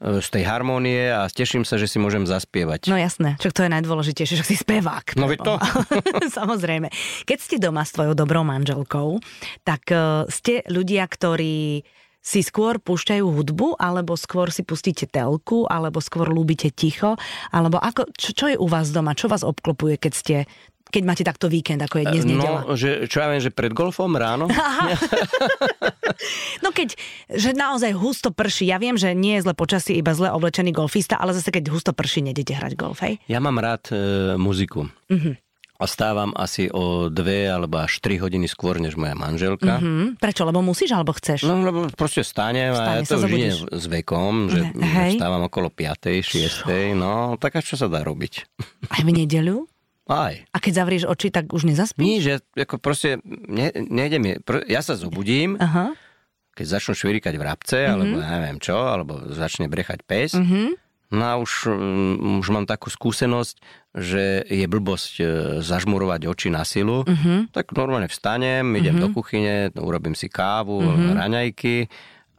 [0.00, 2.88] e, z tej harmónie a teším sa, že si môžem zaspievať.
[2.92, 5.16] No jasné, čo to je najdôležitejšie, že si spevák.
[5.16, 5.54] No veď to.
[6.40, 6.92] Samozrejme.
[7.28, 9.20] Keď ste doma s tvojou dobrou manželkou,
[9.66, 11.86] tak uh, ste ľudia, ktorí
[12.22, 17.18] si skôr púšťajú hudbu, alebo skôr si pustíte telku, alebo skôr ľúbite ticho,
[17.50, 20.36] alebo ako, čo, čo je u vás doma, čo vás obklopuje, keď ste
[20.92, 22.68] keď máte takto víkend, ako je dnes nedela.
[22.68, 24.46] No, že, čo ja viem, že pred golfom ráno?
[26.62, 26.94] No keď,
[27.32, 31.18] že naozaj husto prší, ja viem, že nie je zle počasí, iba zle oblečený golfista,
[31.18, 33.18] ale zase keď husto prší, nedete hrať golf, hej?
[33.26, 33.96] Ja mám rád e,
[34.38, 34.86] muziku.
[35.10, 35.40] Mhm.
[35.82, 39.82] A stávam asi o dve alebo až tri hodiny skôr, než moja manželka.
[39.82, 40.14] Hm?
[40.14, 40.46] Prečo?
[40.46, 41.42] Lebo musíš, alebo chceš?
[41.42, 45.18] No lebo proste stanem a ja to už nie s vekom, že hej.
[45.18, 46.22] stávam okolo 5.
[46.22, 46.70] 6.
[46.94, 48.46] No, tak a čo sa dá robiť?
[48.94, 49.66] Aj v nedeľu?
[50.12, 50.34] Aj.
[50.46, 52.04] A keď zavrieš oči, tak už nezaspíš?
[52.04, 55.96] Nič, ja, ako proste, ne, nejde mi, pr- ja sa zobudím, Aha.
[56.52, 57.90] keď začnú švirikať vrabce, Mhm.
[57.90, 60.36] alebo ja neviem čo, alebo začne brechať pes.
[60.36, 60.76] Mhm.
[61.10, 63.60] No a už, mm, už mám takú skúsenosť,
[63.94, 65.24] že je blbosť e,
[65.60, 67.04] zažmurovať oči na silu.
[67.04, 67.52] Mhm.
[67.52, 71.12] Tak normálne vstanem, idem do kuchyne, urobím si kávu, Mhm.
[71.14, 71.76] raňajky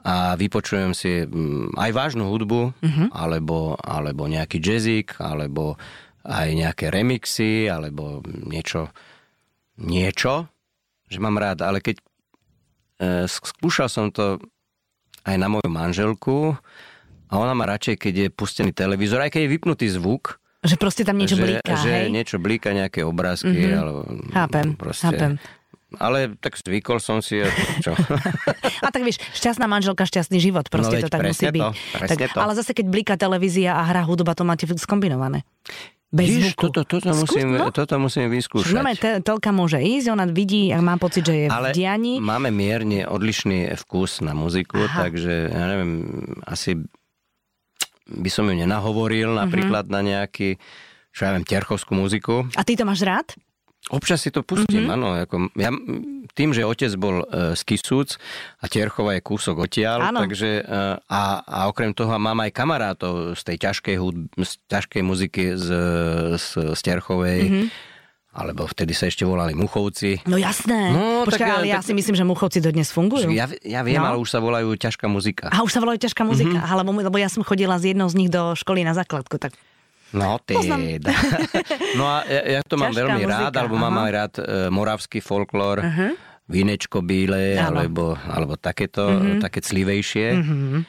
[0.01, 3.05] a vypočujem si mm, aj vážnu hudbu, Mhm.
[3.13, 5.77] alebo, alebo nejaký jazzík, alebo
[6.23, 8.87] aj nejaké remixy, alebo niečo,
[9.79, 10.47] niečo,
[11.11, 11.67] že mám rád.
[11.67, 12.03] Ale keď e,
[13.27, 14.39] skúšal som to
[15.27, 16.55] aj na moju manželku,
[17.27, 21.03] a ona má radšej, keď je pustený televízor, aj keď je vypnutý zvuk, Že proste
[21.03, 22.07] tam niečo že, blíka, že hej?
[22.07, 23.51] niečo blíka, nejaké obrázky.
[23.67, 23.75] Mhm.
[23.75, 23.99] Alebo,
[24.31, 25.31] Chápem, proste, chápem.
[25.99, 27.49] Ale tak zvykol som si, a
[27.83, 27.93] čo?
[28.85, 31.61] A tak vieš, šťastná manželka, šťastný život, proste No to tak musí byť.
[31.61, 31.69] to,
[32.09, 32.39] tak, to.
[32.41, 35.45] Ale zase, keď blíka televízia a hra hudba, to máte skombinované.
[36.13, 36.61] Bez Víš, zvuku.
[36.69, 37.73] toto, toto, Skús, musím, no.
[37.73, 38.69] toto musím vyskúšať.
[38.69, 42.13] normálne te- telka môže ísť, ona vidí, ak má pocit, že je Ale v dianí.
[42.21, 45.09] máme mierne odlišný vkus na muziku, Aha.
[45.09, 45.91] takže ja neviem,
[46.45, 46.77] asi
[48.05, 50.61] by som ju nenahovoril napríklad na nejaký,
[51.09, 52.45] čo ja viem, terchovskú muziku.
[52.53, 53.33] A ty to máš rád?
[53.85, 54.47] Občas si to Mhm.
[54.47, 54.95] pustím, mm-hmm.
[54.95, 55.07] áno.
[55.17, 55.69] Ako, ja,
[56.31, 58.15] tým, že otec bol e, z Kisúc
[58.57, 60.63] a Tierchova je kúsok odtiaľ, takže e,
[61.03, 65.67] a, a okrem toho mám aj kamarátov z tej ťažkej, hud, z ťažkej muziky z,
[66.33, 67.39] z, z Tierchovej.
[67.41, 67.51] Mhm.
[67.59, 67.91] Mm-hmm.
[68.33, 70.25] alebo vtedy sa ešte volali Muchovci.
[70.25, 70.89] No jasné.
[70.89, 73.29] No, Počkaj, tak, ale ja tak- si myslím, že Muchovci dodnes fungujú.
[73.29, 74.09] Ja, ja viem, No.
[74.09, 75.53] ale už sa volajú ťažká muzika.
[75.53, 76.57] A už sa volajú ťažká muzika, Mhm.
[76.57, 76.77] mm-hmm.
[76.81, 79.53] lebo, lebo ja som chodila s jednou z nich do školy na základku, tak
[80.13, 80.77] No teda.
[81.99, 84.05] No a ja, ja to mám Ťažká veľmi muzika, rád, alebo mám aha.
[84.05, 86.07] aj rád e, moravský folklór, Aha.
[86.45, 87.77] vínečko bíle, Áno.
[87.77, 89.41] alebo, alebo takéto, Mhm.
[89.41, 90.27] také clivejšie.
[90.33, 90.81] mm-hmm.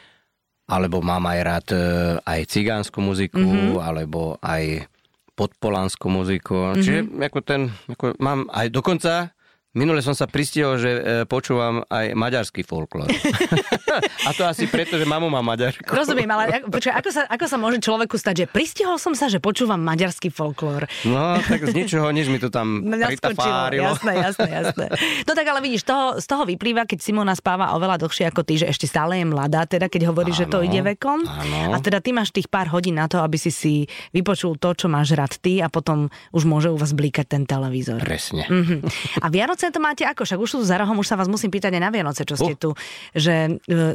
[0.65, 1.83] Alebo mám aj rád e,
[2.23, 3.77] aj cigánsku muziku, Mhm.
[3.77, 4.89] alebo aj
[5.35, 6.73] podpolánsku muziku.
[6.73, 7.21] Čiže Mhm.
[7.23, 9.34] ako ten, ako mám aj dokonca
[9.75, 13.11] Minule som sa pristihol, že e, počúvam aj maďarský folklór.
[14.27, 15.87] A to asi preto, že mamu má maďarku.
[15.87, 19.27] Rozumiem, ale ako, počkaj, ako, sa, ako sa môže človeku stať, že pristihol som sa,
[19.27, 20.87] že počúvam maďarský folklór.
[21.05, 23.95] No, tak z ničoho nič mi to tam pritafárilo.
[23.95, 24.87] jasné, jasné, jasné.
[25.23, 28.57] No tak ale vidíš, toho, z toho vyplýva, keď Simona spáva oveľa dlhšie ako ty,
[28.57, 31.23] že ešte stále je mladá, teda keď hovorí, že to Áno, ide vekom.
[31.23, 31.71] áno.
[31.71, 33.75] A teda ty máš tých pár hodín na to, aby si si
[34.11, 37.99] vypočul to, čo máš rád ty a potom už môže u vás blíkať ten televízor.
[38.03, 38.47] Presne.
[38.47, 38.77] Mhm.
[39.23, 40.25] A Vianoce to máte ako?
[40.27, 42.57] Však už sú za rohom, už sa vás musím pýtať aj na Vianoce, čo ste
[42.57, 42.61] Uh.
[42.61, 42.71] tu.
[43.17, 43.93] Že e,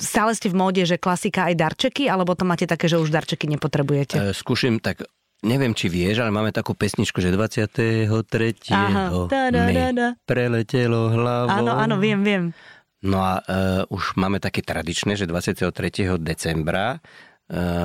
[0.00, 3.46] stále ste v móde, že klasika aj darčeky, alebo to máte také, že už darčeky
[3.46, 4.16] nepotrebujete?
[4.16, 5.04] E, skúšim tak,
[5.44, 8.08] neviem, či vieš, ale máme takú pesničku, že 23.
[8.72, 10.08] Aha, da, da, mi da, da.
[10.24, 11.52] preletelo hlavou.
[11.52, 12.44] Áno, áno, viem, viem.
[13.06, 15.68] No a uh, už máme také tradičné, že 23.
[16.18, 17.35] decembra uh,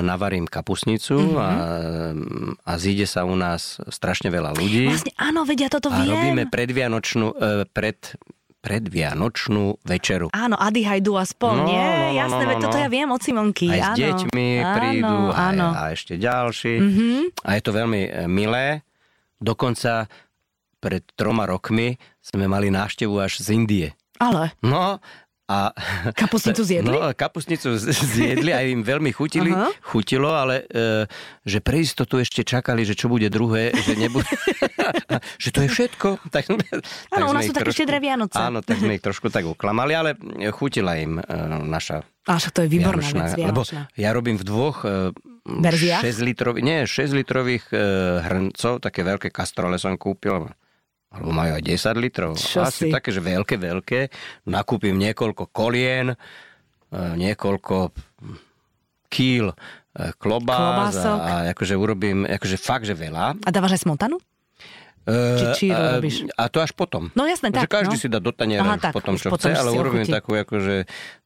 [0.02, 1.36] navarím kapusnicu Mhm.
[1.36, 1.50] a,
[2.60, 4.88] a zíde sa u nás strašne veľa ľudí.
[4.88, 6.10] Vlastne áno, vedia, toto a viem.
[6.10, 7.36] robíme predvianočnú, uh,
[7.68, 8.18] pred,
[8.62, 10.30] predvianočnú večeru.
[10.32, 11.78] Áno, Ady Hajdu a spol, No, nie?
[11.78, 12.82] no, no, Jasné, no, no, toto no.
[12.82, 13.68] ja viem od Simonky.
[13.68, 13.98] Aj s áno.
[14.00, 16.74] deťmi áno, prídu Áno, A, a ešte ďalší.
[16.80, 17.10] Mhm.
[17.40, 18.66] A je to veľmi e, milé.
[19.38, 20.10] Dokonca
[20.78, 23.88] pred troma rokmi sme mali návštevu až z Indie.
[24.18, 25.02] Ale No
[25.52, 25.76] a...
[26.24, 26.88] kapusnicu zjedli?
[26.88, 27.76] No, kapusnicu
[28.16, 29.68] zjedli, aj im veľmi chutili, Aha.
[29.84, 31.04] chutilo, ale e,
[31.44, 34.32] že pre istotu ešte čakali, že čo bude druhé, že nebude...
[35.44, 36.10] že to je všetko.
[36.32, 36.48] Tak,
[37.12, 38.40] Áno, u nás sú také štedré Vianoce.
[38.40, 40.16] Áno, tak sme ich trošku tak uklamali, ale
[40.56, 41.24] chutila im e,
[41.68, 43.62] naša A však to je výborná Vianočná, vec, lebo
[44.00, 45.12] ja robím v dvoch e,
[45.44, 46.06] Verziách?
[46.08, 47.78] 6 litrových, nie, 6 litrových e,
[48.24, 50.48] hrncov, také veľké kastrole som kúpil,
[51.12, 52.32] alebo majú aj 10 litrov.
[52.40, 52.92] Čo Asi si?
[52.92, 54.00] také, že veľké, veľké.
[54.48, 56.18] Nakúpim niekoľko kolien, e,
[56.96, 57.92] niekoľko
[59.12, 59.56] kýl e,
[60.16, 61.18] klobás Klobások.
[61.20, 63.44] a, a akože urobím, akože fakt, že veľa.
[63.44, 64.24] A dávaš aj smotanu?
[65.04, 66.30] E, či a, robíš?
[66.32, 67.12] a to až potom.
[67.12, 67.84] No jasné, že tak.
[67.84, 68.02] každý no.
[68.02, 70.16] si dá do taniera Aha, už tak, potom, už čo potom chce, ale urobím ochutí.
[70.16, 70.76] takú, akože,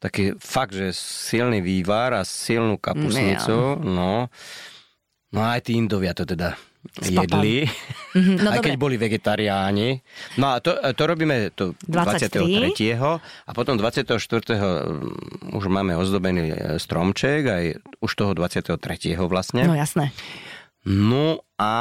[0.02, 3.78] taký fakt, že silný vývar a silnú kapusnicu.
[3.86, 4.32] No.
[5.30, 6.58] no a aj tí Indovia to teda.
[7.02, 7.68] Jedli,
[8.16, 8.68] Mhm, no aj dobre.
[8.68, 10.00] keď boli vegetariáni.
[10.38, 12.72] No a to, to robíme to 23.
[12.72, 12.96] 23.
[13.44, 14.16] a potom 24.
[14.16, 17.64] mm, už máme ozdobený e, stromček, aj
[18.00, 18.80] už toho 23.
[19.22, 19.64] vlastne.
[19.64, 20.16] No jasné.
[20.86, 21.74] No a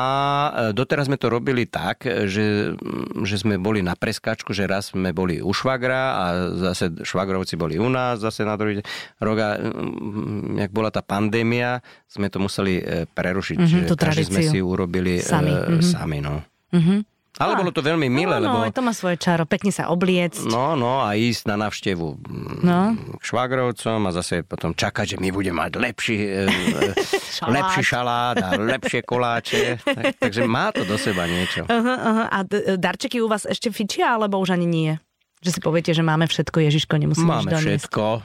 [0.49, 4.97] e, doteraz sme to robili tak, že, mm, že sme boli na preskačku, že raz
[4.97, 6.25] sme boli u švagra a
[6.57, 8.81] zase švagrovci boli u nás, zase na druhý
[9.21, 13.57] rok a mm, jak bola tá pandémia, sme to museli e, prerušiť.
[13.61, 14.53] Mhm, že každý sme tradíciu.
[14.57, 15.85] si urobili Sami, e, mhm.
[15.85, 16.41] sami no.
[16.73, 17.14] Mhm.
[17.37, 18.57] Ale bolo to veľmi milé, no, lebo...
[18.61, 19.43] no, to má svoje čaro.
[19.43, 20.47] Pekne sa obliecť.
[20.47, 22.95] No, no a ísť na návštevu mm, No.
[23.19, 26.95] k švagrovcom a zase potom čakať, že my budeme mať lepší, e, e,
[27.35, 27.51] Šalát.
[27.51, 29.63] lepší šalát a lepšie koláče.
[29.83, 31.67] Tak, takže má to do seba niečo.
[31.67, 32.25] Aha, aha.
[32.29, 34.93] A d- darčeky u vás ešte fičia, alebo už ani nie?
[35.41, 38.25] Že si poviete, že máme všetko, Ježiško, nemusíme Máme všetko.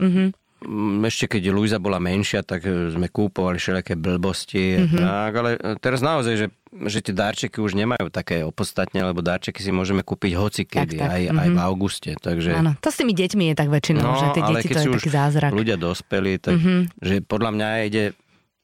[0.60, 4.76] Mm, Ešte keď Luisa bola menšia, tak e, sme kúpovali všelijaké blbosti.
[4.78, 4.98] Mhm.
[4.98, 9.58] Tak, ale e, teraz naozaj, že, že tie darčeky už nemajú také opodstatne, lebo darčeky
[9.58, 11.10] si môžeme kúpiť hoci kedy, Tak, tak.
[11.10, 11.56] Aj, aj Mhm.
[11.56, 12.12] v auguste.
[12.16, 12.52] Takže...
[12.54, 15.10] Áno, to s tými deťmi je tak väčšinou, No, že tie deti to je taký
[15.10, 15.52] zázrak.
[15.52, 16.76] ľudia dospeli, tak Mhm.
[17.00, 18.04] že podľa mňa ide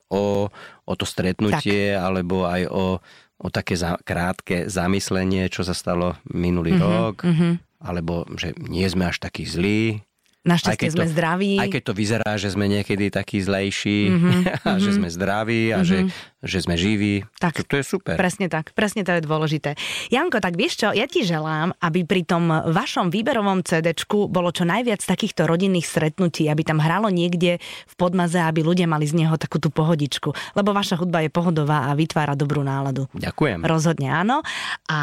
[0.08, 0.48] o,
[0.82, 3.02] o to stretnutie, alebo aj o,
[3.36, 7.58] o také za, krátke zamyslenie, čo sa stalo minulý rok, mhm.
[7.80, 10.06] alebo že nie sme až takí zlí.
[10.46, 11.58] Našťastie sme zdraví.
[11.58, 15.82] Aj keď to vyzerá, že sme niekedy takí zlejší, Mhm, a že sme zdraví a
[15.82, 16.08] že,
[16.46, 17.26] že sme živí.
[17.42, 17.66] Tak.
[17.66, 18.14] To, to je super.
[18.14, 19.74] Presne tak, presne to je dôležité.
[20.14, 24.64] Janko, tak vieš čo, ja ti želám, aby pri tom vašom výberovom CDčku bolo čo
[24.70, 29.34] najviac takýchto rodinných stretnutí, aby tam hralo niekde v podmaze, aby ľudia mali z neho
[29.42, 30.30] takú tú pohodičku.
[30.54, 33.10] Lebo vaša hudba je pohodová a vytvára dobrú náladu.
[33.18, 33.66] Ďakujem.
[33.66, 34.46] Rozhodne áno.
[34.86, 35.00] A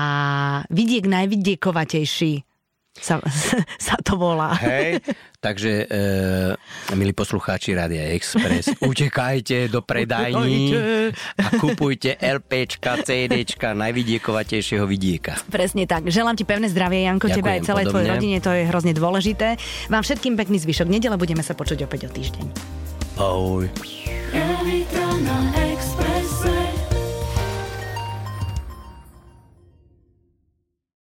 [0.71, 2.52] vidiek najvidiekovatejší
[2.99, 3.17] sa,
[3.87, 4.53] sa to volá.
[4.61, 5.01] Hej,
[5.41, 10.77] takže e, milí poslucháči Rádia Express, utekajte do predajní
[11.41, 15.41] a kupujte LPčka, CDčka najvidiekovatejšieho vidieka.
[15.49, 16.13] Presne tak.
[16.13, 19.57] Želám ti pevné zdravie, Janko, Ďakujem, tebe aj celej tvojej rodine, to je hrozne dôležité.
[19.89, 22.47] Vám všetkým pekný zvyšok nedele, budeme sa počuť opäť o týždeň.
[23.21, 23.69] Ahoj.